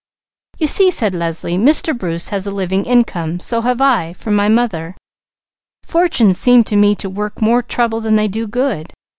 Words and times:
"You 0.57 0.65
see," 0.65 0.89
said 0.89 1.13
Leslie, 1.13 1.59
"Mr. 1.59 1.95
Bruce 1.95 2.29
has 2.29 2.47
a 2.47 2.49
living 2.51 2.85
income; 2.85 3.39
so 3.39 3.61
have 3.61 3.79
I, 3.81 4.13
from 4.13 4.35
my 4.35 4.49
mother. 4.49 4.97
Fortunes 5.85 6.39
seem 6.39 6.63
to 6.63 6.75
me 6.75 6.95
to 6.95 7.07
work 7.07 7.39
more 7.39 7.61
trouble 7.61 8.01
than 8.01 8.15
they 8.15 8.27
do 8.27 8.47
good. 8.47 8.91